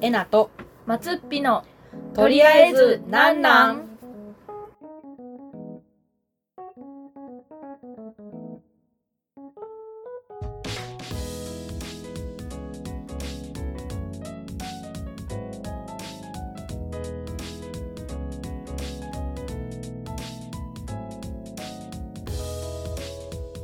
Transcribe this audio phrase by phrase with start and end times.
[0.00, 0.50] えなと
[0.86, 1.64] 松っぴの
[2.14, 3.88] とりあえずなんなん？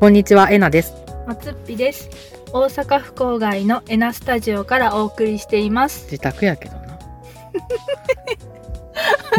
[0.01, 0.95] こんにちはえなです。
[1.27, 2.09] 松っぴです
[2.53, 6.07] 大阪府郊外のエナスタジオからお送りしています。
[6.07, 6.99] 自宅やけどな。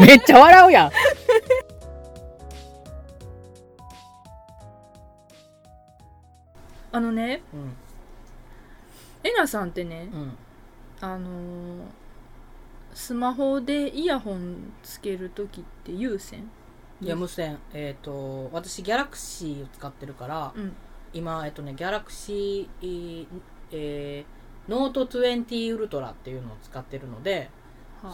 [0.00, 0.90] めっちゃ笑うやん。
[6.92, 7.76] あのねうん。
[9.24, 10.38] えなさんってねうん。
[11.02, 11.32] あのー
[12.94, 16.50] スマホでイヤホンつけるときって有線？
[17.00, 17.58] いや無線。
[17.72, 20.74] えっ、と私ギャラクシーを使ってるからうん
[21.12, 23.26] 今えっとねギャラクシー
[23.72, 27.50] えーノート20ウルトラっていうのを使ってるので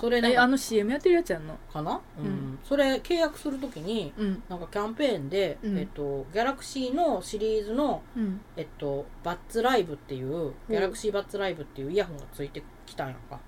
[0.01, 1.56] それなんかえあの CM やってるやつやんの？
[1.72, 2.27] かな、うん。
[2.27, 2.59] うん。
[2.62, 4.42] それ契約するときにうん。
[4.47, 5.78] なんかキャンペーンで、うん。
[5.78, 8.39] えっと、ギャラクシーのシリーズの、うん。
[8.56, 13.41] えっと、バッツライブっていうギャラクシーバッツライブっていうイヤホンがついてきたんやんか。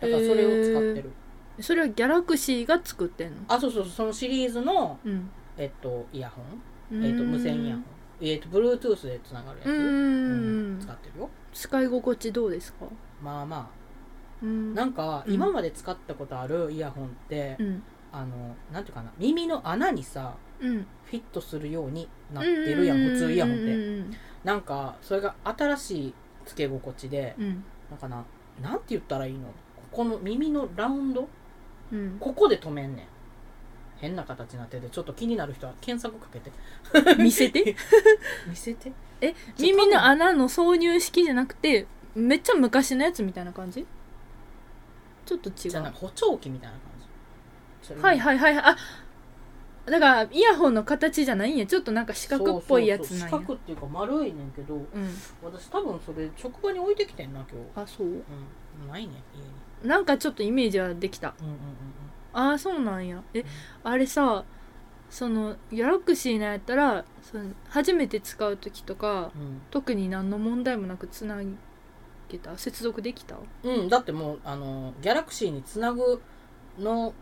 [0.00, 1.10] だからそれを使ってる、
[1.60, 3.36] それはギャラクシーが作ってんの？
[3.48, 5.28] あそうそうそうそのシリーズの、うん。
[5.58, 6.40] えっと、イヤホ
[6.96, 7.84] ン、うえっと、無線イヤホン
[8.20, 10.80] えっと Bluetooth でつながるやつ、ううんん。
[10.80, 11.30] 使ってるよ。
[11.52, 12.86] 使い心地どうですか？
[13.22, 13.70] まあま
[14.42, 14.72] うん。
[14.72, 17.82] あなんかうん今まで使ったことあるイヤホンって、うん。
[18.10, 20.86] あのなんていうかな耳の穴にさうん。
[21.04, 23.64] フィットするようになってるやん普通イヤホンって。
[23.64, 26.14] うんなんかそれが新しい
[26.46, 27.64] つけ心地でうん。
[27.90, 28.24] なんかな
[28.62, 29.48] なんて言ったらいいの？
[29.48, 29.52] こ
[29.90, 31.28] この耳のラウンド？
[31.92, 32.16] うん。
[32.20, 33.06] ここで止めんねん
[34.00, 36.50] 変な形になっててちょっと気になる人は検索かけて。
[37.22, 37.74] 見せて？
[38.48, 38.92] 見せて？
[39.20, 43.86] え耳の穴の挿入式じゃなくてめっちゃ昔のやつみたいな感じ？
[45.26, 48.02] ちょっと違じゃ補聴器みたいな感じ。
[48.02, 48.64] はいはいはいはい。
[48.64, 48.76] あ
[49.90, 51.64] だからイヤホンの形じゃないんや。
[51.66, 53.28] ちょっとなんか四角っぽいやつなんや。
[53.30, 54.84] 四角っていうか丸いねんけどうん
[55.42, 59.40] 私多分それ職場に置いてきてんな今日あそううんないね家
[59.84, 61.58] になんかちょっとイメージはできたうんうんうん
[62.32, 63.22] ああそうなんや。
[63.34, 63.44] え
[63.82, 64.44] あれさ
[65.10, 69.62] そのギャラクシーのやったらその初めて使う時とかうん。
[69.70, 71.38] 特に何の問題もなくつな
[72.28, 72.58] げた？
[72.58, 73.36] 接続できた？
[73.62, 76.20] うん、うん、だってもうあのギャラクシーにつなぐ
[76.78, 77.14] の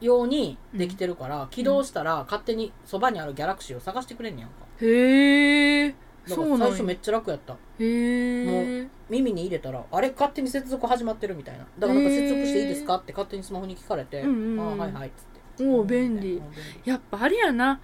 [0.00, 4.56] ようにできてるから、起動したら勝手にそばにあるギャラクシーを探してくれんねやんか。
[4.80, 5.94] へえ
[6.26, 6.66] そうなんや。
[6.68, 7.52] 最初めっちゃ楽やった。
[7.52, 11.66] へえ耳に入れたらあれ勝手に接続始まってるみたいな。
[11.78, 12.94] だからなんか接続していいですか？
[12.96, 14.60] って勝手にスマホに聞かれて、うんうんうん。
[14.60, 15.24] ああはいはいっつっ
[15.58, 15.64] て。
[15.64, 16.36] おお便利。
[16.36, 16.44] うん
[16.84, 17.80] やっぱあれやな。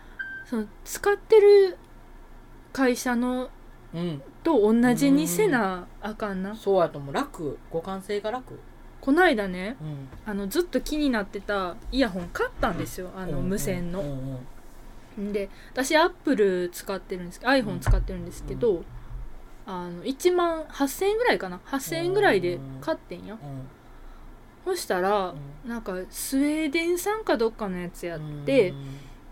[0.47, 1.77] その使ってる
[2.73, 3.51] 会社の
[3.93, 4.23] うん。
[4.45, 6.55] と同じにせなあかんな。
[6.55, 7.15] そうやと思う。
[7.15, 7.59] 楽。
[7.73, 8.59] 互換性が楽。
[9.01, 10.09] こないだねうん。
[10.25, 13.11] あのずっと気になってたイヤホン買ったんですよ。
[13.17, 14.01] あの無線の。
[14.01, 18.85] うんうんうんで私アップル使ってるんですけど iPhone 使ってるんですけど、
[19.67, 21.61] あの1万8000円ぐらいかな。
[21.67, 23.41] 8000円ぐらいで買ってんや、うん。
[24.65, 25.35] そしたら、
[25.65, 28.75] なんかスウェーデン産かどっかのやつやって、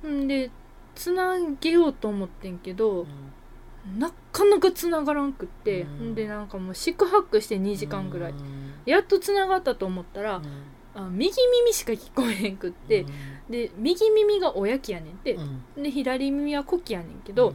[0.06, 0.26] ん。
[0.26, 0.50] で
[0.94, 3.06] つなげようと思ってんけど
[3.86, 6.10] うん、なかなかつながらんくって、うん。
[6.10, 8.38] んでなんかもう四苦八苦して2時間ぐらい、うん。
[8.86, 10.42] やっとつながったと思ったら、
[10.96, 13.06] あ右耳しか聞こえへんくって、
[13.48, 15.34] で右耳がおやきやねんって。
[15.34, 15.40] う、
[15.80, 15.82] ん。
[15.82, 17.54] で左耳はコキやねんけど、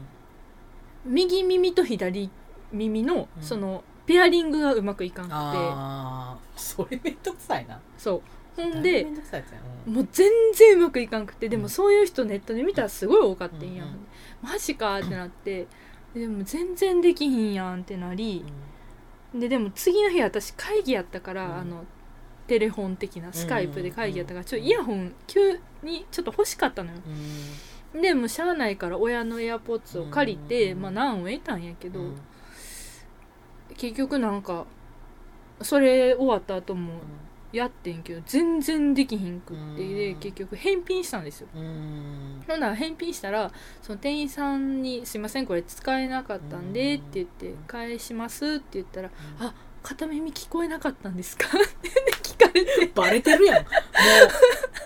[1.05, 2.29] 右耳と左
[2.71, 3.43] 耳のうん。
[3.43, 7.79] そのペアリングがうまくいかんくて、ああそれめんどくさいな。
[7.97, 8.21] そう。
[8.61, 11.61] ほんめでんどくさいやつやうんもう全然うまくいかんくてでうん。
[11.63, 14.07] もそういう人ネットで見たらすごい多かったんや、うんうん
[14.41, 15.67] マジかってなって。
[16.15, 18.43] でも全然できひんやんってなり。
[19.35, 21.53] ででも次の日私会議やったから、うん。
[21.57, 21.85] あの
[22.47, 26.97] テレフォン的なスカイプで会議やったからちょっとイヤホン急にちょっと欲しかったのよ。
[27.93, 28.01] うん。
[28.01, 32.15] でもしゃあないから親のエアポッツを借りて、うんまあ難を得たんやけど、うん
[33.77, 34.65] 結局なんか
[35.61, 36.93] それ終わった後も
[37.51, 39.75] やってんけど全然できひんくって、うん。
[39.77, 41.47] で結局返品したんですよ。
[41.55, 42.43] うん。
[42.47, 43.51] ほんなら返品したら
[43.81, 51.89] その店員さんに「すいませんこれ使えなかったんで」って言って「返します」って言ったら「あ片耳聞こえなかったんですか?」って
[52.21, 52.91] 聞かれて。
[52.93, 53.63] バレてるやん。
[53.63, 53.69] も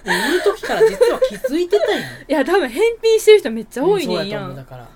[0.05, 2.01] う売る時から実は気づいてたやん。
[2.01, 4.55] いや多分返品してる人めっちゃ多いねんやん。
[4.55, 4.87] だから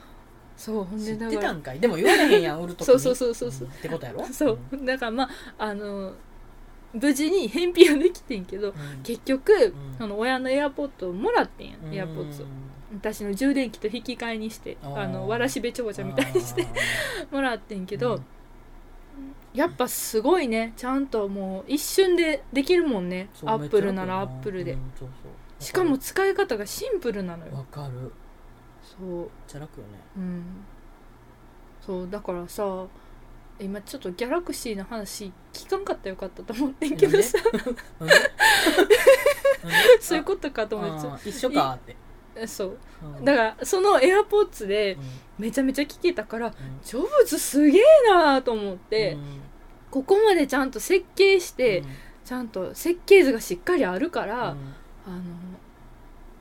[0.57, 1.79] そうほん知っでだからてたんかい？
[1.79, 2.85] でも言われへんやん売る時に。
[2.87, 3.67] そうそうそうそうそう。
[3.67, 4.25] んってことやろ？
[4.25, 4.59] そう。
[4.83, 6.13] だからまああの
[6.93, 8.75] 無事に返品はできてんけどうん。
[9.03, 9.73] 結局、ん。
[9.97, 11.93] その親のエアポッドをもらってんやうん。
[11.93, 12.45] エアポッツを
[12.93, 15.01] 私の充電器と引き換えにしてあー。
[15.01, 16.65] あのわらしべ長者みたいにして
[17.31, 18.21] もらってんけど、
[19.53, 23.29] やっぱすごいねちゃんともう一瞬でできるもんね。
[23.43, 24.77] アップルならアップルで、
[25.59, 27.53] しかも使い方がシンプルなのよ。
[27.55, 28.13] わかる
[28.97, 29.93] そうちゃ楽よね。
[30.17, 30.43] うん。
[31.85, 32.85] そうだからさ
[33.59, 37.37] 今ちょっとギャラクシーの話聞かんかったらよかったと思ってんけどさ。
[37.99, 38.15] なんで？
[39.99, 41.95] そういうことかと思って一緒かって。
[42.35, 42.77] えそう。
[43.17, 43.25] うん。
[43.25, 45.01] だからその AirPods でうん。
[45.39, 46.53] めちゃめちゃ聞けたからうん。
[46.83, 49.41] ジョブズすげえなと思って、うん。
[49.89, 51.87] ここまでちゃんと設計して、うん。
[52.25, 54.39] ちゃんと設計図がしっかりあるから、うん。
[54.39, 55.23] あの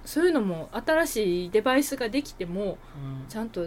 [0.06, 3.26] そういうのも新しいデバイスができてもうん。
[3.28, 3.66] ちゃんと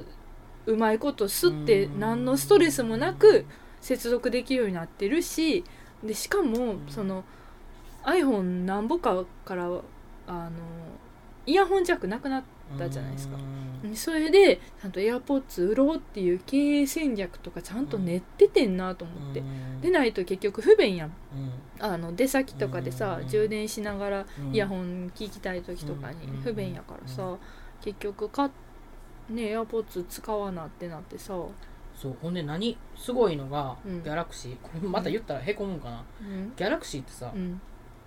[0.66, 2.00] うまいこと吸ってうん。
[2.00, 3.46] 何のストレスもなく
[3.82, 5.64] 接続できるようになってるし
[6.04, 6.82] でしかもん。
[6.88, 7.24] その
[8.04, 9.66] iPhone なんぼかから
[10.28, 10.52] あの
[11.46, 12.44] イヤホンジャックなくなっ
[12.78, 13.38] たじゃないですか。
[13.84, 13.96] うん。
[13.96, 19.40] それでちゃんと AirPods 売ろうっていう経営戦略とかちゃんと練っててんなと思って。
[19.40, 19.82] うん。
[19.82, 21.08] でないと結局不便やん。
[21.08, 21.86] うん。
[21.86, 23.28] あの出先とかでさうん。
[23.28, 24.54] 充電しながらうん。
[24.54, 26.42] イヤホン聞きたい時とかにうん。
[26.42, 27.38] 不便やからうさ
[27.82, 28.50] 結局か
[29.30, 31.34] ね AirPods 使わなってなってさ。
[31.96, 34.04] そうほんで何すごいのが、うん。
[34.04, 36.54] ギャラクシーこれまた言ったらへこむんかな、うん。
[36.56, 37.62] ギャラクシーってさ、うん。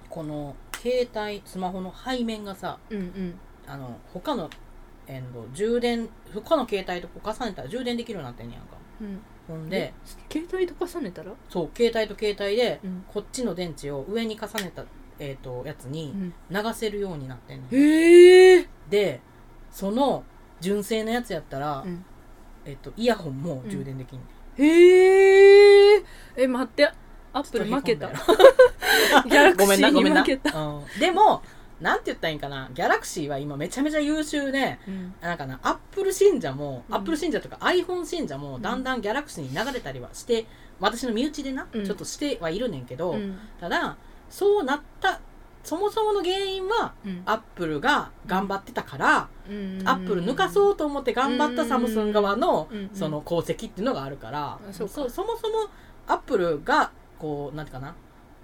[0.08, 3.34] この携帯スマホの背面がさうんうん
[3.66, 4.50] あの他の
[5.06, 8.76] えんと充電他の携帯と重ねたら充電できるようになってんねやんか。
[9.00, 9.20] うん。
[9.48, 9.92] ほんで
[10.30, 11.32] 携帯と重ねたら？
[11.48, 13.04] そう携帯と携帯でうん。
[13.08, 14.84] こっちの電池を上に重ねた、
[15.18, 16.34] えー、とやつうにん。
[16.50, 17.74] 流せるようになってんねん。
[17.74, 18.68] へえ。
[18.88, 19.20] で
[19.70, 20.24] その
[20.60, 22.04] 純正のやつやったら、うん。
[22.64, 26.04] えっとイヤホンも充電できんねん、へえ。
[26.36, 26.88] え待って。
[27.34, 28.08] アップル負けた。
[29.24, 31.42] ギャラクごめんシーなごめんな、に負けたうん、でも
[31.82, 32.70] なんて言ったらいいんかな？
[32.72, 35.14] ギャラクシーは今めちゃめちゃ優秀でうん。
[35.20, 36.94] なんかなアップル信者も、うん。
[36.94, 38.62] アップル信者とか iPhone 信者もん。
[38.62, 40.46] だんだんギャラクシーに流れたりはして
[40.80, 41.84] 私の身内でな、うん。
[41.84, 43.38] ちょっとしてはいるねんけど、うん。
[43.60, 43.96] ただ
[44.30, 45.20] そうなった
[45.64, 47.22] そもそもの原因はうん。
[47.26, 49.82] アップルが頑張ってたから、うん。
[49.84, 52.90] アップル抜かそうと思って頑張ったサムスン側のうん。
[52.94, 54.94] その功績っていうのがあるから、あそうか。
[54.94, 55.68] そそもそも
[56.06, 57.94] アップルがこうなんていうかな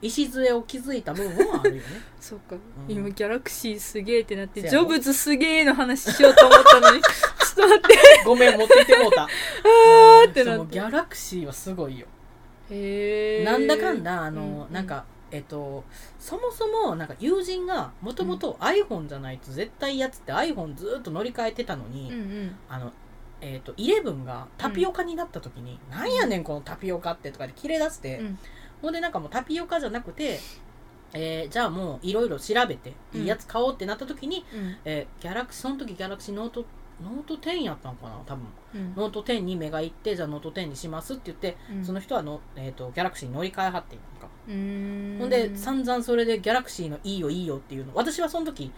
[0.02, 1.82] 礎を築いた部分はあるよね。
[2.20, 2.60] そうか、ん。
[2.88, 7.02] 今ギャラクシーすげえってなってジョブズすげえの話しようと思ったのに。
[7.02, 8.22] ちょっと待って。
[8.24, 9.22] ごめん持ってってもうた。
[9.24, 10.72] あーってなって。
[10.74, 12.06] ギャラクシーはすごいよ。
[12.70, 15.84] へえなんだかんだあの、うんなんかえっと
[16.18, 22.56] そもそもなんか友人がもともと iPhone じゃないと絶対やつって iPhone ずっと乗り換えてたのに、うんうん。
[22.68, 22.92] あの
[23.40, 28.38] えっと11がタピオカになった時に、なんやねんこのタピオカってとかで切れ出して、うん
[28.82, 30.40] ほんでなんかもうタピオカじゃなくて、
[31.12, 34.76] えーじゃあもういろいろ調べていいやつ買おうってなった時に、うん。
[34.84, 36.64] えーギャラクシーその時ギャラクシーノート
[37.02, 38.44] ノート10やったんかな多分。
[38.74, 38.94] うん。
[38.96, 41.84] ノート10に目がいってじゃあノート10にしますって言って、うん。
[41.84, 44.28] その人はの、えー、とギャラクシーに乗り換えはってんやんか、
[45.20, 47.92] ほんで散々それでギャラクシーのいいよいいよっていうの。
[47.94, 48.72] 私はその時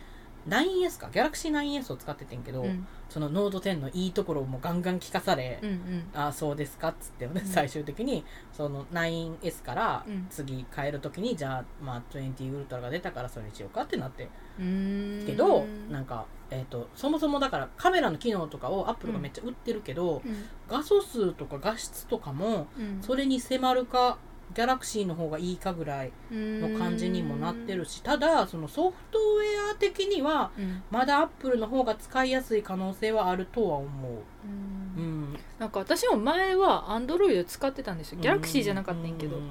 [0.48, 2.86] 9S かギャラクシー 9S を使っててんけど、うん。
[3.08, 6.04] そのノート10のいいところをもうガンガン聞かされ、うんうん。
[6.14, 7.46] ああそうですかっつって、ねうん。
[7.46, 10.26] 最終的にその 9S からうん。
[10.30, 14.28] 次変える時に、じゃあ、まあ、20ウルトラが出たからそれにしようかってなって。
[14.58, 20.44] けど、なんか、えー、とそもそもだからカメラの機能とかをアップルがめっちゃ売ってるけど、うん。
[20.68, 23.02] 画素数とか画質とかもうん。
[23.02, 24.18] それに迫るか
[24.54, 30.82] ギャラクシーの方がいいかぐらいの感じにもなってるし、ただそのソフトウェア的にはうん。
[30.90, 34.12] まだアップルの方が使いやすい可能性はあるとは思う。
[34.44, 35.02] うん。
[35.02, 38.20] うん、なんか私も前はアンドロイド使ってたんですよ。
[38.20, 39.36] ギャラクシーじゃなかったんやけど。
[39.36, 39.50] うん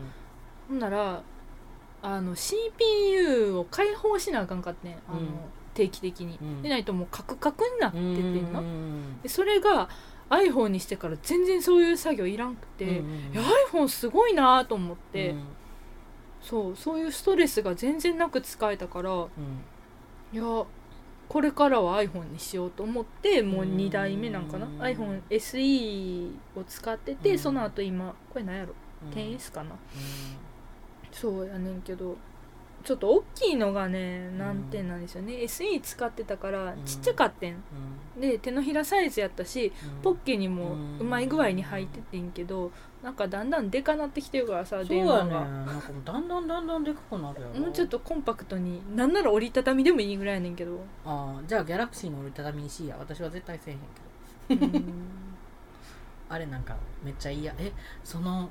[0.68, 1.24] ほんなら
[2.02, 4.94] あの CPU を開放しなあかんかってん。
[5.08, 5.28] あの、うん。
[5.74, 6.62] 定期的に、うん。
[6.62, 9.22] でないともうカクカクになっててん。
[9.22, 9.90] でそれが
[10.30, 15.44] iPhone にしてから全然そういう作業いらんくて、うんいや iPhone すごいなと思って、うん。
[16.42, 19.30] そうそういうストレスが全然なく使えたからうん。
[20.32, 20.44] いや
[21.28, 23.76] これからは iPhone にしようと思ってもううん。
[23.76, 24.82] 2代目なんかな、うん。
[24.82, 27.40] iPhone SE を使ってて、うん。
[27.40, 28.74] その後今これ何やろ？
[29.04, 29.12] うん。
[29.12, 29.78] 10S かな、う
[31.12, 32.18] そうやねんけど
[32.84, 36.84] ちょっと大きいのがね難点なんですよね、SE 使ってたからうん。
[36.86, 38.22] ちっちゃかってん、ん。
[38.22, 40.02] で手のひらサイズやったしうん。
[40.02, 42.72] ポッケにもうまい具合に入っててんけど
[43.04, 47.60] なんかだんだんでかなってきてるからさ電話やねが、なんかもうだんだんだんだんでかくなるやろ。
[47.60, 50.80] もうちょっとコンパクトになんなら折りたたみでもいいぐらいやねんけど。
[51.06, 52.96] ああじゃあギャラクシーの折りたたみにしいや。
[53.00, 54.78] 私は絶対せえへんけど。
[54.78, 54.94] うん。
[56.30, 57.72] あれなんかめっちゃいいやえ
[58.04, 58.50] その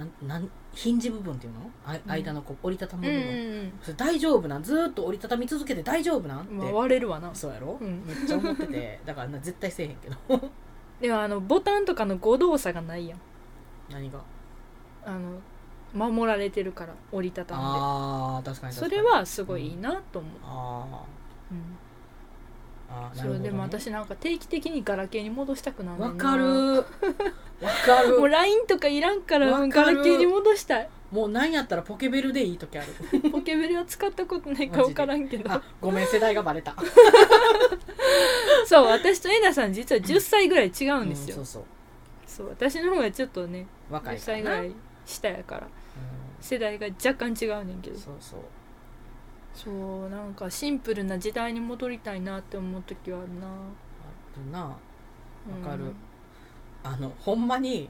[0.00, 1.60] なんなんヒンジ部分っていうの？
[1.84, 2.10] あうん。
[2.10, 3.72] 間のこう折りたたむうん部分、うん。
[3.82, 4.62] それ大丈夫なん？
[4.62, 6.40] ずーっと折りたたみ続けて大丈夫なん？
[6.40, 7.34] って、割れるわな。
[7.34, 8.02] そうやろ、うん。
[8.06, 9.00] めっちゃ思ってて。
[9.04, 10.16] だからな絶対せえへんけど。
[11.00, 13.20] でもあのボタンとかの誤動作がないやん。
[13.90, 14.20] 何が？
[15.04, 15.38] あの
[15.92, 21.04] 守られてるから折りたたんあー確かにそれはすごいいいなと思う、あ
[21.50, 21.58] うん。
[21.58, 21.60] ー。
[22.92, 26.84] あーなそうでも私なんか定期的にガラケーに戻したくなるわかるわ
[27.68, 28.18] かる。
[28.18, 29.70] もう LINE とかいらんからわかる。
[29.70, 30.88] ガラケーに戻したい。
[31.10, 32.88] もうなんやったらポケベルでいい時ある。
[33.30, 35.50] ポケベルは使ったことないか分からんけど。
[35.50, 36.74] あごめん世代がバレた。
[38.66, 41.64] そう私とえなさん実は10歳ぐらい違うんですよ、うんそう
[42.26, 42.48] そう。
[42.48, 44.40] 私の方がちょっとねそう若10いからな。
[44.40, 44.74] 歳ぐらい
[45.04, 45.60] 下やから。
[45.62, 45.66] う
[46.40, 47.96] 世代が若干違うねんけど。
[47.96, 48.40] んそうそう。
[49.52, 53.46] そうなんかシンプルな時代に戻りたいなって思う時はあるな。
[53.48, 53.50] あ
[54.44, 54.76] るな。
[55.48, 55.92] うんわかる
[56.82, 57.88] あのほんまに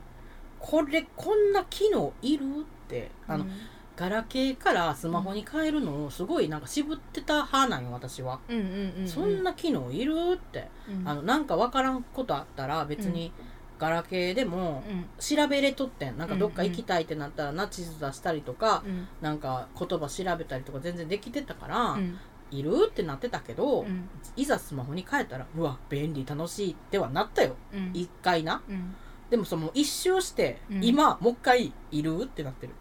[0.58, 3.50] これこんな機能いるってあの、うん。
[3.96, 9.08] ガラケーからスマホに変えるのをすごいなんか渋ってた派なんよ私は、うんうんうんうん。
[9.08, 10.68] そんな機能いるって。
[10.88, 11.06] うん。
[11.08, 13.30] あのなんかわからんことあったら別に
[13.78, 15.06] ガラケーでもうん。
[15.18, 16.16] 調べれとってん。
[16.16, 19.06] なんかどっか行きたいってなったらナチス出したりとか、うん。
[19.20, 22.18] なんか言葉調べたりとか全然できてたから、うん
[22.50, 22.88] いる？
[22.88, 24.08] ってなってたけど、うん。
[24.36, 27.56] いざスマホに変えたらうわ便利楽しいってはなったよ。
[27.72, 27.90] うん。
[27.94, 28.62] 一回な。
[28.68, 28.94] うん。
[29.30, 30.84] でもその一周して、うん。
[30.84, 32.22] 今もう一回いる？
[32.24, 32.72] ってなってる。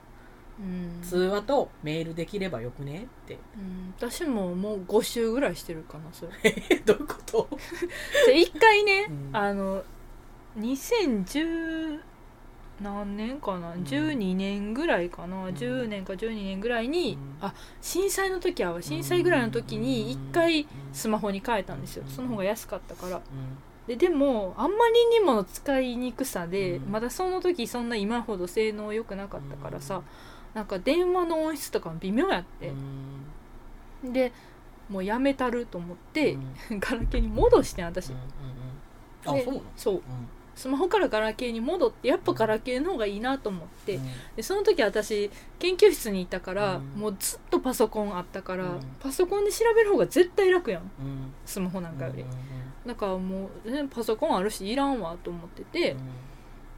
[0.60, 1.02] うん。
[1.02, 3.08] 通話とメールできればよくね？
[3.24, 3.40] って。
[3.56, 3.94] うん。
[3.98, 6.32] 私ももう5週ぐらいしてるかなそれ。
[6.70, 7.50] えどういうこと？
[8.28, 9.36] で一回ね、うん。
[9.36, 9.84] あの
[10.58, 12.02] 2010
[12.82, 13.84] 何年かな、ん。
[13.84, 15.48] 12年ぐらいかな、ん。
[15.50, 17.46] 10年か12年ぐらいに、うん。
[17.46, 23.18] あ震災の時は震災ぐらいの時に一回スマホに変えたんですよ、うんその方が安かったから。
[23.18, 23.22] う
[23.88, 26.92] ででもあんまりにもの使いにくさで、うん。
[26.92, 30.02] まだその時そんな今ほど性能良くなかったからさ、
[30.54, 32.72] なんか電話の音質とかも微妙やっんて。
[34.04, 34.14] う、ん。
[34.14, 34.32] で
[34.90, 36.56] もうやめたると思ってう、ん。
[36.80, 39.40] ガラケーに戻してん私、うんうんうん。
[39.40, 39.66] あでそうなの？
[39.76, 39.94] そう。
[39.96, 40.02] うん
[40.60, 44.04] スマホからガラケーに戻ってやっぱガラケーの方がいいなと思って、うん。
[44.36, 47.00] でその時私研究室にいたから、うん。
[47.00, 48.80] もうずっとパソコンあったから、うん。
[49.00, 50.82] パソコンで調べる方が絶対楽やん。
[50.82, 51.34] うん。
[51.46, 52.26] スマホなんかより、
[52.86, 55.96] だからもう、ね、パソコンあるしいらんわと思ってて。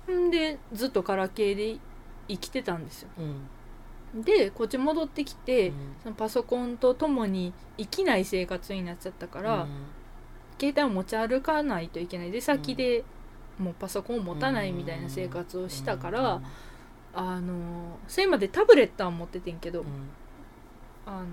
[0.07, 0.27] う、ん。
[0.27, 1.79] んでずっとガラケーで
[2.27, 3.09] 生きてたんですよ。
[3.17, 4.21] うん。
[4.21, 5.75] でこっち戻ってきて、うん。
[6.03, 9.65] そのパソコンと共に生きない生活になっちゃったから、
[10.59, 12.31] 携帯を持ち歩かないといけない。
[12.31, 13.03] で先で
[13.61, 16.41] もうパソコンを持たないみたいな生活をしたから、
[17.13, 19.85] あのそれまでタブレットは持っててんけど、うん。
[21.05, 21.27] あの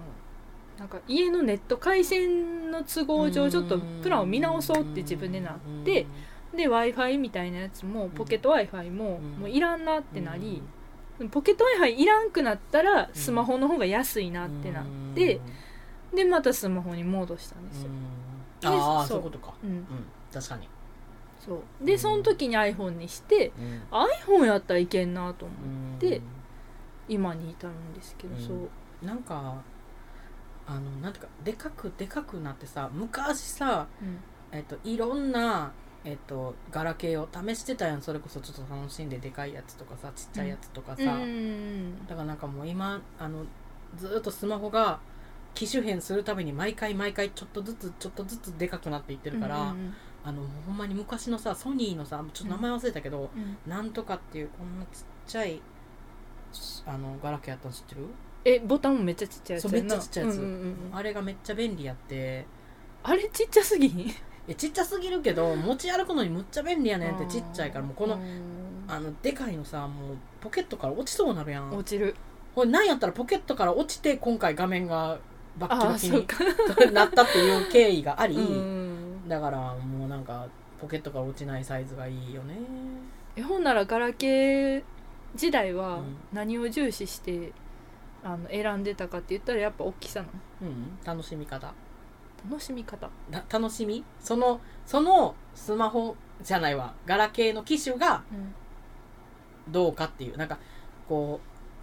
[0.79, 6.07] なんか家のネット回線の都合上ちょっとプランを見直そうって自分でなって
[6.55, 9.41] で w i f i みたいなやつもポケット w i f i もうん。
[9.41, 10.63] もういらんなってなり、
[11.31, 15.41] ポケット w i f i いらんくなったらスマホの方が安いなってなって、
[16.15, 17.91] でまたスマホに戻したんですよ、
[18.63, 18.69] うん。
[18.69, 19.19] ああそそう。
[19.19, 19.55] ういうことか。
[19.63, 19.71] うん。
[19.71, 19.85] うん。
[20.33, 20.69] 確かに
[21.45, 21.85] そう。
[21.85, 24.43] でその時に iPhone にしてうん。
[24.43, 25.99] iPhone やったらいけんなと思ううん。
[25.99, 26.21] で
[27.09, 28.41] 今に至るんですけど、うん。
[28.47, 29.63] そう、なんか
[30.67, 34.19] あのなんていうかでかくでかくなってさ昔さうん。
[34.53, 35.73] えっといろんな
[36.05, 38.03] えっとガラケーを試してたやん。
[38.03, 42.07] それこそちょっと楽しんででかいやつとかさちっちゃいやつとかさ、うん。
[42.07, 43.45] だからなんかもう今あの
[43.97, 45.01] ずーっとスマホが
[45.55, 53.57] 機種変するたびに毎回毎回ちょっとずつちょっとずつでかくなっていってるから、うんあのほんまに昔のさソニーのさちょっと名前忘れたけど、うん。
[53.71, 55.61] なんとかっていうこんなちっちゃい
[56.87, 58.07] あのガラケーやったの知ってる？
[58.45, 60.77] えボタンもめっちゃちっちゃいやつめっちゃちっちゃいやつ、うんうんうんうん。
[60.93, 62.47] あれがめっちゃ便利やって。
[63.03, 64.11] あれちっちゃすぎん？
[64.49, 68.85] えちっちゃすぎるけど持ち歩くのにむっちゃ便利やねんってちっちゃいからもうこのうん。
[68.89, 71.75] あのでかいのさもうポケットから落ちそうなるやん。
[71.75, 72.15] 落ちる。
[72.55, 75.19] これなんやったらポケットから落ちて今回画面が
[75.59, 79.29] バッキあバキに なったっていう経緯があり、うん。
[79.29, 80.47] だからもうなんか
[80.81, 82.57] ポケットから落ちないサイズがいいよね。
[83.37, 84.83] えほんならガラケー
[85.35, 86.17] 時代はうん。
[86.33, 87.53] 何を重視して
[88.25, 90.27] あの選んでたかって言ったらやっぱ大きさの。
[90.63, 90.99] うん。
[91.05, 91.73] 楽しみ方。
[92.49, 93.09] 楽しみ方。
[93.31, 94.05] な楽しみ？
[94.21, 96.95] そのそのスマホじゃないわ。
[97.07, 98.23] ガラケーの機種が
[99.69, 100.37] どうかっていう。
[100.37, 100.59] なんか
[101.09, 101.41] こ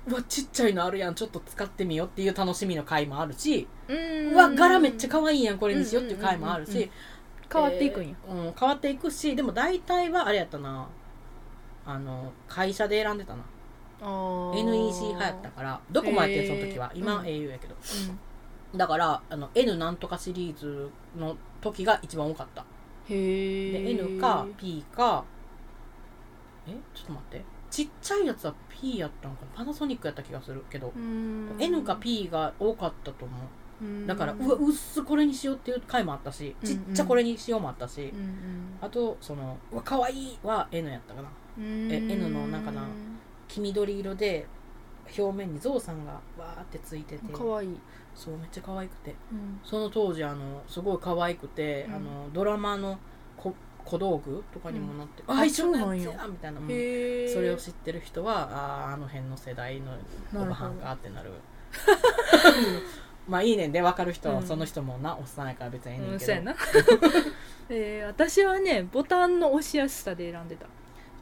[0.07, 1.15] ううわちっちゃいのあるやん。
[1.15, 4.33] ちょっと使ってみようっていう楽しみの回もあるし、うん。
[4.33, 6.91] うわ柄めっちゃ可愛いやんこれにしようっていう回もあるうんうんうんし
[7.55, 10.87] 変わっていくんや、えーうん、変わっていくしでも大体はあれやったな。
[11.85, 13.43] あの会社で選んでたな。
[14.53, 15.79] NEC 派やったから。
[15.91, 16.91] どこもやってんその時は。
[16.93, 17.25] 今うん。
[17.25, 17.75] au やけど、
[18.73, 18.77] うん。
[18.77, 22.65] だからあの N なんとかシリーズの時が一番多かった。
[23.07, 25.23] へえで N か P か
[26.67, 26.71] え？
[26.93, 27.45] ちょっと待って。
[27.69, 29.51] ちっちゃいやつは P やったのかな？
[29.57, 33.39] パナソニックやった気がするけど、N か P が多かったと思う
[34.07, 38.13] だからうわうっすこれにしようっていう回もあったしちっちゃこれにしようもあったし、
[38.81, 41.29] あとそのうわ可愛いは N やったかな。
[41.59, 42.83] え N のなんかな
[43.47, 44.47] 黄緑色で
[45.17, 47.33] 表面にゾウさんがわーってついてて。
[47.33, 47.67] かわい。
[47.67, 47.77] い、
[48.15, 49.15] そうめっちゃ可愛くて。
[49.31, 49.59] うん。
[49.63, 52.97] その当時あのすごい可愛くて、うんあのドラマの
[53.37, 53.53] 小
[53.83, 56.27] 小道具とかにもなって、うんあ一緒のそうなんや。
[56.29, 56.71] みたいな、うん。
[56.71, 59.91] へえそれを知ってる人はあーあの辺の世代の
[60.33, 61.31] おばはんかってなる
[63.27, 64.47] まあいいねんで分かる人は、うん。
[64.47, 66.55] その人もなおっさんやから別にええねうんん、けど、そうやな。
[67.69, 70.65] えー、私はねボタンの押しやすさで選んでた。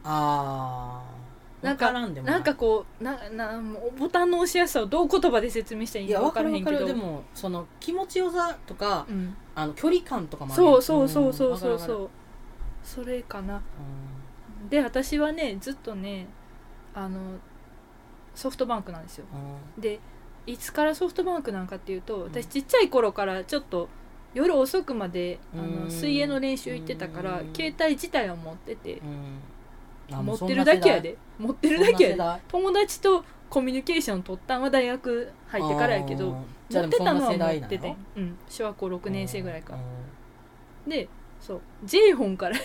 [0.05, 3.61] ああなんか分からんでもなんかこうなな
[3.97, 6.93] ボタンの押しやすさをどう言葉で説明したらいいの分かる分からへんけど。
[6.93, 12.09] るでもその気持ちよさとかうん、あの距離感とかもあるそうそうそうそうそうそう。
[12.83, 13.57] それかな。
[13.57, 13.59] う
[14.69, 16.27] で私はねずっとね
[16.93, 17.19] あの
[18.35, 19.25] ソフトバンクなんですよ。
[19.77, 19.99] で
[20.45, 22.23] いつからソフトバンクなんかっていうとん。
[22.23, 23.89] 私ちっちゃい頃からちょっと
[24.33, 25.85] 夜遅くまであうん。
[25.85, 27.53] の水泳の練習行ってたからうん。
[27.53, 29.01] 携帯自体を持ってて。
[30.09, 31.17] 持ってるだけやで。
[31.39, 32.41] 持ってるだけやで。
[32.47, 36.35] 友達とコミュニケーション取ったんは大学入ってからやけど
[36.71, 38.37] 持ってたのは持っててうん。
[38.49, 39.75] 小学校6年生ぐらいか
[40.85, 40.89] うん。
[40.89, 41.07] で
[41.39, 41.61] そう。
[41.85, 42.63] J ホンからね。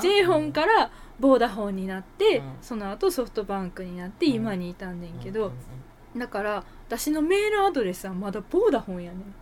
[0.00, 2.44] J ホンからボーダフォンになって、うん。
[2.60, 5.52] その後ソフトバンクになってうん今にいたんねんけど、
[6.16, 9.34] だから私のメールアドレスはまだボーダフォンやねん。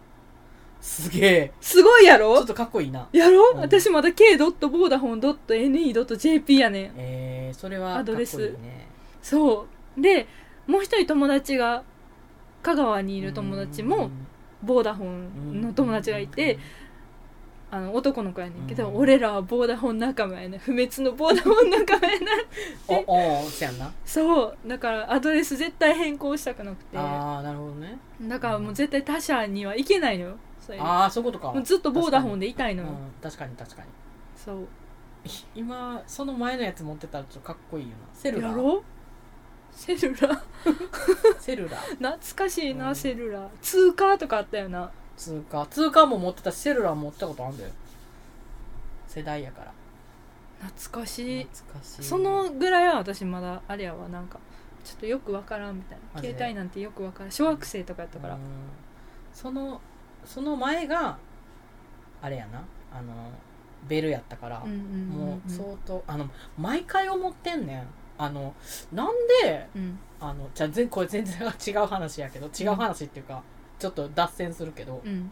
[0.81, 1.53] すげえ。
[1.61, 2.35] すごいやろ？
[2.37, 3.09] ちょっとかっこいいな。
[3.13, 3.61] やろ、うん。
[3.61, 6.93] 私まだ k.vodafone.ne.jp やねん。
[6.97, 8.57] えー、それはアドレス。
[9.23, 9.67] そ
[9.97, 10.01] う。
[10.01, 10.27] で
[10.67, 11.85] もう一人友達が
[12.63, 14.11] 香川にいる友達も
[14.63, 16.59] ボーダフォンの友達がいて、
[17.75, 18.97] あの男の子やねんけど、うん。
[18.97, 20.61] 俺らはボーダフォン仲間やねん。
[20.61, 22.27] 不滅のボーダフォン仲間やな
[23.07, 23.93] おおそうやんな。
[24.05, 24.57] そう。
[24.67, 26.97] だからアドレス絶対変更したくなくて。
[26.97, 27.99] ああなるほどね。
[28.23, 30.37] だからもう絶対他社には行けないのよ。
[30.79, 31.53] ああそういうことか。
[31.53, 33.89] もうずっとボーダフォンでいたいのよ、うん確かに確かに。
[34.37, 34.69] そう。
[35.55, 37.97] 今その前のやつ持ってたらちょっとかっこいいよな。
[38.15, 38.51] セルラー。
[38.51, 38.83] やろ？
[39.73, 40.41] セルラー？
[41.41, 41.81] セルラー。
[41.97, 42.97] 懐かしいな、うん。
[42.97, 43.49] セルラー。
[43.61, 45.67] ツーカーとかあったよなツーカー。
[45.67, 47.71] ツーカーも持ってたしセルラーも持ってたことあるんだよ。
[49.07, 49.73] 世代やから。
[50.69, 51.45] 懐かしい。
[51.45, 54.09] 懐かしいそのぐらいは私まだあれやわ。
[54.09, 54.39] なんか
[54.85, 56.05] ちょっとよくわからんみたいな。
[56.15, 56.35] マジで？
[56.35, 57.33] 携帯なんてよくわからん。
[57.33, 58.35] 小学生とかやったから。
[58.35, 58.41] うん。
[59.33, 59.81] その
[60.25, 61.19] その前が
[62.23, 62.65] あれやな。
[62.93, 63.13] あの
[63.89, 65.09] ベルやったから、うんうんうんうん。
[65.09, 67.87] もう相当あの毎回思ってんねん。
[68.17, 68.55] あの
[68.93, 69.07] なん
[69.43, 69.99] でうん。
[70.21, 73.43] あのじゃあ全これ全然違う話やけど違う話っていうか、
[73.85, 75.31] ちょっと脱線するけど、うん。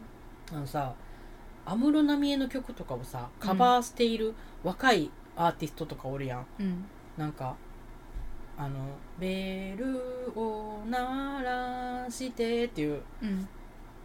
[0.52, 0.92] あのさ
[1.64, 6.84] 安室奈美恵の曲とかをさカバーしている若いアーティストとかおるやん、うん。
[7.16, 7.56] なんか
[8.58, 8.74] あの
[9.18, 9.98] 「ベル
[10.38, 13.48] を鳴らして」っていううん。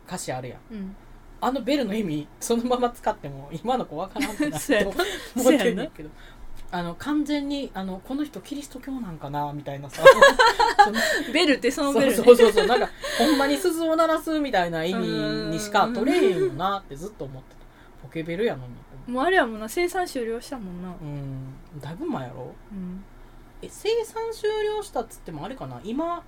[0.08, 0.60] 歌詞あるやん。
[0.72, 0.96] うん。
[1.42, 4.92] あのベルの意味そのまま使っても今の子わからんくな そうやな。
[4.94, 5.04] と
[5.36, 6.10] 思ってんねんけど
[6.70, 10.04] あの完全にあのこの人キリスト教なんかなみたいなさ。
[11.34, 15.08] ベルってそのベル、ね、そうそうそうそうなんかほんまに鈴を鳴らすみたいな意味
[15.50, 17.58] にしか取れへんよなってずっと思ってた。
[18.04, 18.74] ポケベルやのに。
[19.14, 20.90] もうあれはもうな生産終了したもんな。
[20.90, 22.54] うんだいぶ前やろ？
[22.74, 23.04] うん。
[23.62, 25.80] え生産終了したっつってもあれかな？
[25.86, 26.22] 今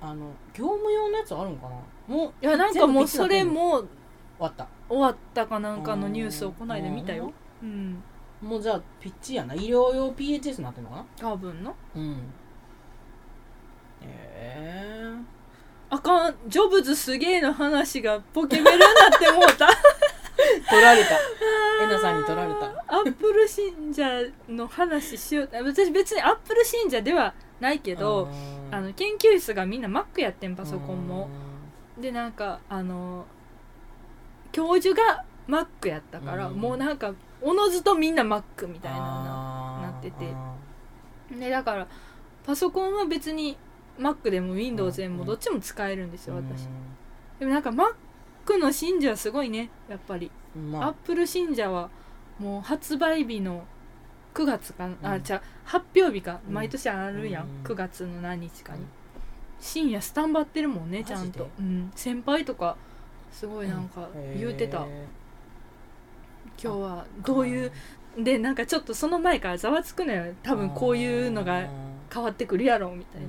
[0.00, 2.14] あの業務用のやつあるんかな？
[2.14, 3.88] もういやなんかもうそれも終
[4.38, 4.68] わった。
[4.88, 7.32] 終わったかなんかのニュースをこの間見たよ。
[7.62, 8.02] うん
[8.40, 9.54] もうじゃあピッチやな。
[9.54, 11.04] 医療用 PHS になってんのかな？
[11.16, 12.16] 多分のうん。
[14.02, 15.12] え。
[15.90, 16.34] あかん。
[16.48, 19.66] ジョブズすげえの話がポケベルになってもうた。
[19.66, 19.68] ー、
[20.70, 21.10] 取られた。
[21.82, 22.66] えなさんに取られた。
[22.88, 24.08] アップル信者
[24.48, 25.48] の話しよう。
[25.52, 28.74] 私別にアップル信者ではないけどうん。
[28.74, 31.28] あの研究室がみんな Mac やってんパソコンも。
[31.98, 33.26] でなんかあの
[34.52, 36.54] 教授が Mac やったから、うん。
[36.54, 40.26] もうなんかおのずとみんな Mac みみたいなななってて。
[41.38, 41.86] でだから
[42.44, 43.56] パソコンは別に
[43.98, 46.66] Mac でも Windows でもどっちも使えるんですよ、私。
[47.38, 50.30] でもなんか Mac の信者はすごいねやっぱり、
[50.70, 50.86] まあ。
[50.86, 51.90] アップル信者は
[52.38, 53.64] もう発売日の
[54.34, 55.22] 9月か、あうん。
[55.22, 56.40] じゃあ発表日か？
[56.46, 56.54] うん。
[56.54, 57.48] 毎年あるやん、うん。
[57.64, 58.88] 9月の何日かに、うん
[59.62, 62.78] 深夜スタンバってるもんねちゃんと、うん、先輩とか
[63.30, 65.06] すごいなんか言うてた、へ
[66.62, 67.72] 今日はどういう
[68.18, 70.34] でなんかちょっとその前からざわつくのよ。
[70.42, 71.68] 多分こういうのが
[72.12, 73.22] 変わってくるやろみたい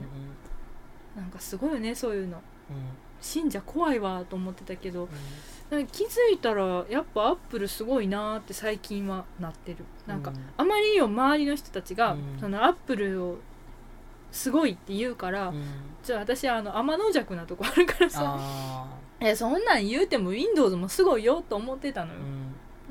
[1.16, 2.42] な、なんかすごいよねそういうの。
[3.22, 5.08] 信者怖いわと思ってたけど
[5.70, 9.78] なんか気づいたらやっぱアップルすごいなーって最近はなってる。
[10.08, 12.40] なんか、あまりにも周りの人たちが、うん。
[12.40, 13.38] そのアップルを
[14.32, 15.54] すごいって言うから、
[16.04, 18.88] じゃあ私あの天の弱なとこあるからさ。
[19.36, 22.20] そんなん言うても Windows もすごいよと思ってたのよ、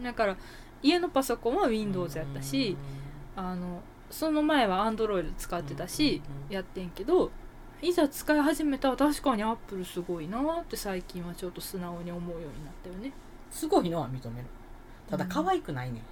[0.02, 0.36] だから
[0.82, 2.76] 家のパソコンは Windows やったし、
[3.36, 7.30] あのその前は Android 使ってたし、やってんけど
[7.82, 13.12] いざ使い始めたら確かにアップルすごいなって最近はちょっと素直に思うようになったよね。
[13.50, 14.46] すごいのは認める。
[15.08, 16.02] ただ可愛くないね、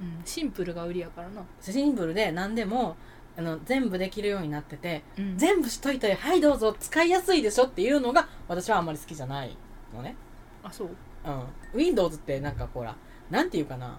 [0.00, 0.22] うん。
[0.24, 2.96] シンプルが売りやからな、シンプルで何でも
[3.36, 5.38] あの全部できるようになっててうん。
[5.38, 9.56] 全部しといてはいどうぞ使いやすいでしょっていうのが私はあんまり好きじゃない
[9.94, 10.16] のね。
[10.62, 10.88] あそう？
[11.24, 11.44] うん。
[11.78, 12.94] Windows ってなんかほら
[13.30, 13.98] なんていうかな。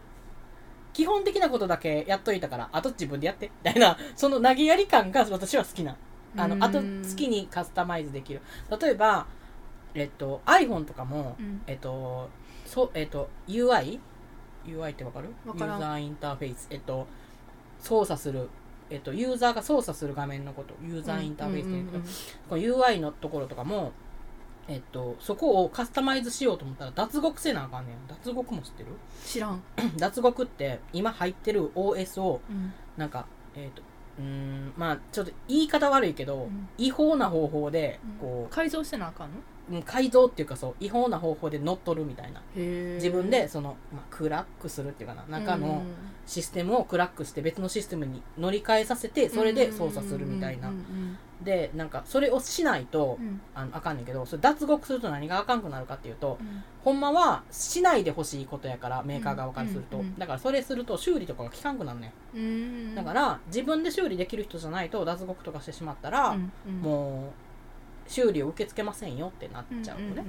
[0.93, 3.47] 基本的なことだけやっといたからあと自分でやって。
[3.65, 5.95] みたいな その投げやり感が私は好きな。
[6.37, 6.59] あうん。
[6.59, 8.41] のあと好きにカスタマイズできる。
[8.81, 9.25] 例えば
[9.93, 11.61] えっと iPhone とかもうん。
[11.67, 12.29] えっと
[12.65, 13.99] そうえっと UI
[14.65, 15.29] UI ってわかる？
[15.45, 16.67] ユーザーインターフェース。
[16.69, 17.05] えっと
[17.79, 18.49] 操作する。
[18.89, 20.73] えっとユーザーが操作する画面のこと。
[20.81, 22.03] ユーザーインターフェースって言うんだけど、
[22.49, 23.91] この UI のところとかも、
[24.67, 27.95] えっと、そこをカスタマイズしようと思ったら脱獄せなあかんねん。
[28.07, 28.89] 脱獄も知ってる？
[29.23, 29.61] 知らん、
[29.97, 32.73] 脱獄って今入ってる OS をうん。
[32.97, 33.25] なんか
[33.55, 33.81] えっ、と
[34.17, 36.67] うーんまあちょっと言い方悪いけど、うん。
[36.77, 39.35] 違法な方法でこ改造してなあかんの？
[39.35, 42.41] う、うん改造っていうかそう違法な方法で乗っ取るみたいな。
[42.55, 45.25] へ自分でその、まあ、クラックするっていうかな。
[45.27, 45.83] 中の
[46.27, 50.71] システムをクラックして別のシステムに乗り換えさせてそれで操作するみたいな
[51.43, 53.27] でなんかそれをしないとうん。
[53.27, 56.63] うんあのあかんねんけどそれ脱獄すると何があかんくなるかっていうとうん。
[56.83, 62.91] ほんまはしないでほしいことやからメーカー側からすると、うんうんだからそれすると修理とかが効かんくなるねうん。
[62.91, 66.37] んだから自分で修理できる人じゃないと脱獄とかしてしまったら、
[66.81, 67.31] も
[68.07, 70.23] う修理を受け付けませんよってなっちゃうのね、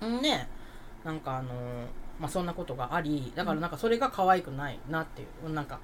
[0.00, 0.48] うんね
[1.04, 1.52] なんかあのー
[2.18, 5.52] まあそんなことがありだからなんかそれが可愛くないなっていう。
[5.52, 5.78] なんか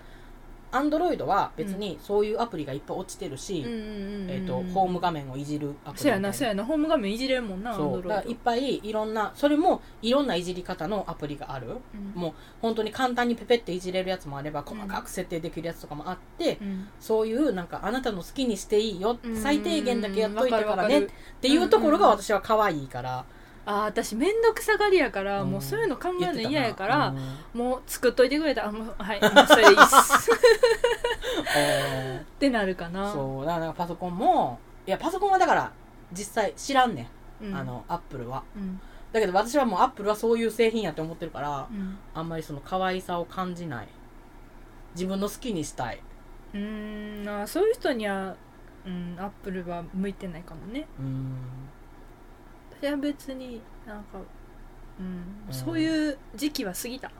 [0.72, 6.64] アンドロイドは別にそういうアプリがいっぱい落ちてるし、うんうんうんうんえー、とホーム画面をいじるアプリそうやなそうやな。
[6.64, 8.02] ホーム画面いじれるもんなそう。
[8.02, 11.68] だからいっぱいいろんなそれもいろんないじり方のアプリがある。
[12.14, 12.32] もう
[12.62, 16.88] 本当に簡単にペペっていじれるやつもあれば細かく設定できるやつとかもあって、うん。
[16.98, 19.36] そういうなんかあなたの好きにしていいようん。
[19.36, 21.08] 最低限だけやっといたからねっ
[21.40, 23.24] ていうところが私は可愛いから、
[23.64, 25.50] あー私面倒くさがりやから、うん。
[25.50, 27.60] もうそういうの考えるの嫌やから、うん。
[27.60, 28.62] もう作っといてくれた。
[28.62, 29.20] らあもうはい。
[29.20, 30.30] もうそれでいいっす。
[31.56, 33.12] えってなるかーな。
[33.12, 33.46] そう。
[33.46, 35.72] だからパソコンもいやパソコンはだから
[36.12, 37.08] 実際知らんね
[37.40, 37.56] ん、うん。
[37.56, 38.42] あのアップルは。
[38.56, 38.80] うん。
[39.12, 41.98] だけど私はもうアップルはそういう製品やって思ってるからうん。
[42.14, 43.88] あんまりその可愛さを感じない。
[44.94, 46.00] 自分の好きにしたい。
[46.54, 47.28] うーん。
[47.28, 48.34] あーそういう人には
[48.84, 50.86] うんアップルは向いてないかもね。
[50.98, 51.36] うん
[52.82, 54.18] 私は別になんか
[54.98, 55.06] うん、
[55.46, 55.54] うん。
[55.54, 57.10] そういう時期は過ぎた。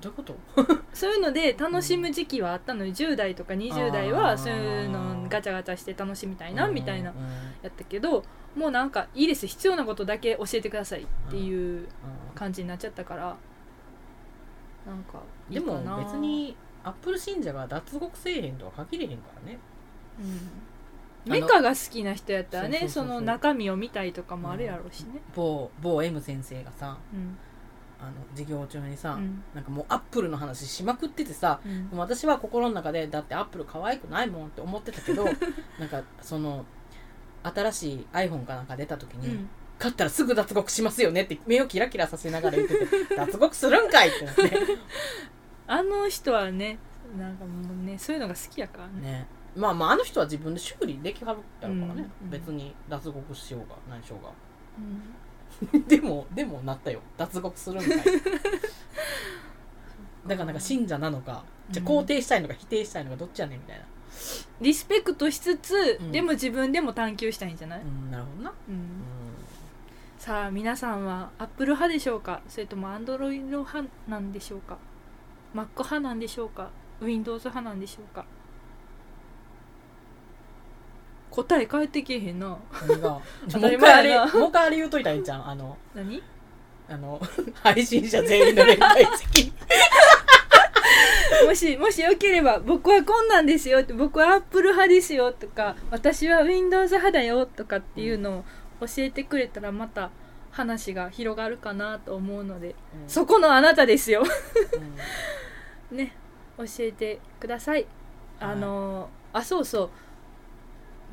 [0.00, 0.36] どういうこと？
[0.92, 4.12] そういうので楽しむ時期はあったのに10代とか20代あー。
[4.12, 7.16] はそういうのガチャガチャして楽しみたいなみたいなうん。
[7.18, 7.24] うん
[7.62, 8.24] やったけど
[8.56, 9.46] もうなんかいいです。
[9.46, 11.86] 必要なことだけ教えてくださいっていううん
[12.34, 13.36] 感じになっちゃったから
[14.84, 15.96] なんかいでいかな。
[15.96, 19.58] も別、にアップル信者が脱獄せえへんとは限れへんからね。
[20.18, 20.50] うん、
[21.24, 25.20] メカが好きな人やったらねその中身を見たいとかもあるやろうしね。
[25.34, 27.36] 某某 M 先生がさうん。
[28.00, 29.44] あの授業中にさ、うん。
[29.54, 31.88] なんかもうアップルの話しまくっててさうん。
[31.90, 35.24] でも私は心の中でだってアップル可愛くないもんって思ってたけど
[35.78, 36.64] なんかその
[37.44, 39.48] 新しい iPhone かなんか出た時に、うん。
[39.78, 44.42] 買ったらすぐ脱獄しますよねって目をキラキラさせながら言ってて 脱獄するんかいってなって。
[45.66, 46.78] あの人はね
[47.18, 49.00] なんかもうねそういうのが好きやからね。
[49.00, 54.30] ねまあまああの人は自分で修理できはるやろからね、うん別に脱獄しようが何しようが。
[54.78, 55.84] うん。
[55.88, 57.00] でもでもなったよ。
[57.18, 57.96] 脱獄するんかい
[60.26, 63.84] だからなんか信者なのかじゃ肯定したいのか否定したいのかどっちやねんみたいな。
[64.60, 66.12] リスペクトしつつ、うん。
[66.12, 68.52] でも自分でも探求したいんじゃない、うんなるほどな。
[70.18, 72.40] さあ皆さんはアップル派でしょうか？
[72.48, 74.78] それともアンドロイド派なんでしょうか
[75.54, 78.24] ？Mac 派なんでしょうか？Windows 派なんでしょうか？
[81.32, 82.56] 答え返ってけえへんな。
[82.86, 83.20] 何が？
[83.50, 86.22] 当もう一回あやなれもう一回あれ言うといたらいじゃんあの何？
[86.88, 87.20] あの
[87.62, 89.52] 配信者全員の連帯責任。
[91.46, 98.44] もしもしよければ僕はこんなんですよって僕はアップル派ですよとか私は Windows 派だよとかっていうの
[98.80, 100.10] を教えてくれたらまた
[100.50, 102.74] 話が広がるかなと思うので
[103.08, 104.22] そこのあなたですよ。
[105.90, 105.96] うん。
[105.96, 106.14] ね
[106.58, 107.86] 教えてください。
[108.38, 109.90] あのあそうそう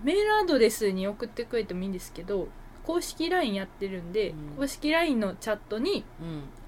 [0.04, 2.48] メールアドレスに送ってくれてもいいんですけど
[2.84, 4.36] 公式 LINE やってるんで、うん。
[4.58, 6.04] 公式 LINE のチャットに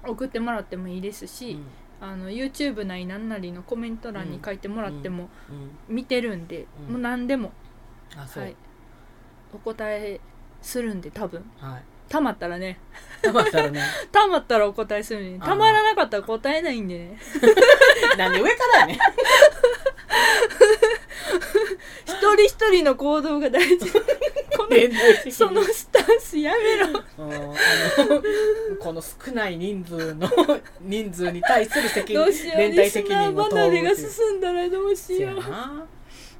[0.04, 0.10] うん。
[0.10, 1.66] 送ってもらってもいいですうし、ん。
[2.00, 5.94] あの YouTube なりなんなりのコメント欄に書いてもらってもうん。
[5.96, 6.92] 見てるんで、うん。
[6.92, 7.52] もう何でも、
[8.16, 8.44] あそう。
[8.44, 8.56] はい、
[9.52, 10.20] お答え
[10.60, 11.44] するんで多分。
[11.58, 11.82] はい。
[12.08, 12.78] たまったらね。
[13.20, 13.82] たまったらね。
[14.12, 15.48] たまったらお答えするんであー。
[15.48, 17.18] たまらなかったら答えないんでね。
[18.16, 18.98] なんで上からやねん
[22.04, 23.90] 一人一人の行動が大事。
[24.70, 27.02] 連帯責任そのスタンスやめろ。
[28.80, 30.28] この少ない人数の
[30.80, 35.40] 人数に対する責任連帯責任を問離れが進んだらどうしよう。
[35.40, 35.86] な。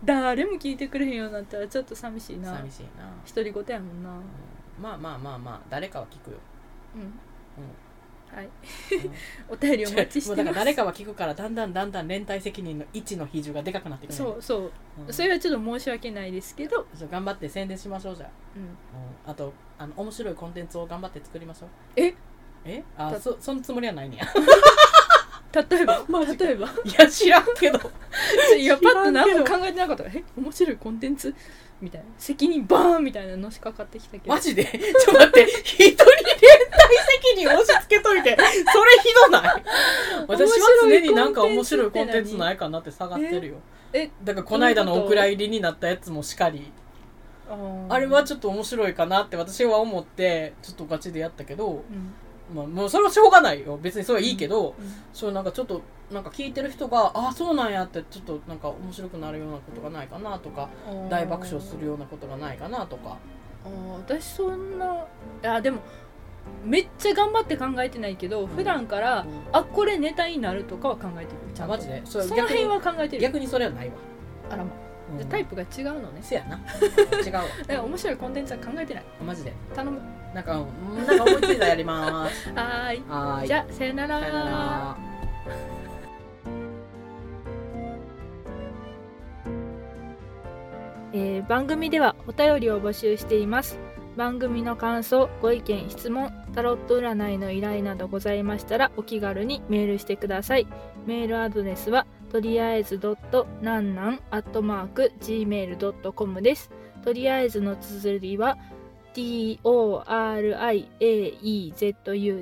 [0.05, 2.57] 誰も聞いてくれへんようになったらちょっと寂しいな。
[2.57, 4.11] 寂しいな、独り言やもんな。
[4.11, 4.83] うん。
[4.83, 6.38] まあまあまあまあ誰かは聞くよ、
[6.96, 7.12] うん
[8.35, 8.47] はい。
[8.47, 8.53] うん。
[9.55, 14.73] お便りお待ちしもうてから誰かは聞くからだんだんだんだん連帯責任の位置の比重がでかくなってくるそうそう。
[15.07, 15.12] うん。
[15.12, 19.31] それはちょっと申し訳ないですけど、そう頑張って宣伝しましょうじゃあ、うん、うん。
[19.31, 21.68] あとあの面白いコンテンツを頑張って作りましょう。
[21.97, 22.14] え？
[22.64, 22.83] え？
[22.97, 24.27] あたそそのつもりはないねや。
[25.68, 26.03] 例えば？
[26.38, 26.66] 例えば？
[26.85, 27.79] いや知らんけど。
[28.57, 30.05] いやパッと何も考えてなかった。
[30.05, 30.25] え？
[30.37, 31.35] 面白いコンテンツ？
[31.83, 32.07] みたいな。
[32.16, 34.33] 責任バーンみたいなのしかかってきたけど。
[34.35, 34.64] マジで？
[34.64, 35.42] ちょっと待って。
[35.45, 36.05] 一人
[36.73, 38.47] 責任押し付けといてそれ
[39.03, 39.65] ひどない？
[40.29, 43.55] 私は常になんか面白いコンテンツないかなって探してるよ。
[43.93, 46.73] えだからこの間のお蔵入りになったやつもしかり。
[47.89, 51.83] あれはちょっと面白いかなって私は思ってちょっとガチでやったけど、
[52.51, 52.57] うん。
[52.57, 53.79] まあ、もうそれはしょうがないよ。
[53.81, 60.69] 別にそれはいいけど、うんそうなんかちょっとなんか聞いてる人がああそうなんやってちょっとなんか面白くなるようなことがないかなとか
[61.09, 63.17] 大爆笑するようなことがないかなとか。
[63.65, 64.97] あー私そんない
[65.43, 65.79] やでも
[66.64, 69.26] めっちゃ頑張って考えてないけど、普段からうん。
[69.52, 73.22] あこれネタになるとかは考えてるちゃんとあマジでそれその辺は考えてる。
[73.22, 73.94] 逆にそれはないわ、
[74.50, 74.70] あらま。
[75.12, 75.18] うん。
[75.18, 76.20] じゃあタイプが違うのね。
[76.22, 76.57] せやな。
[77.26, 77.42] 違うわ。
[77.61, 79.05] だから面白いコンテンツは考えてない。
[79.24, 79.52] マジで。
[79.74, 80.00] 頼む。
[80.35, 80.64] なんかう
[81.02, 82.48] んなんか思いついたらやります。
[82.55, 83.02] はーい。
[83.09, 83.46] はーい。
[83.48, 84.20] じゃあさよなら。
[84.20, 84.96] さよなら。
[91.12, 93.78] えー番組ではお便りを募集しています
[94.16, 100.66] 番組の感想ご意見質問タロット占いの依頼などございましたらお気軽にメールしてください。
[101.07, 106.70] メールアドレスはとりあえずドットなんなんアットマーク gmail.com です。
[107.03, 108.59] とりあえずの綴りは
[109.14, 109.62] TORIAEZU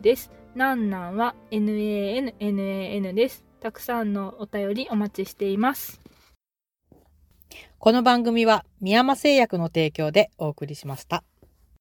[0.00, 0.30] です。
[0.54, 3.44] なんなんは NANNAN です。
[3.60, 6.00] たくさんのお便りお待ちしています。
[7.78, 11.24] この番組は宮山製薬の提供でお送りしました。